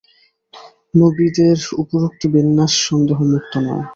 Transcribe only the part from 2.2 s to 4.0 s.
বিন্যাস সন্দেহমুক্ত নয়।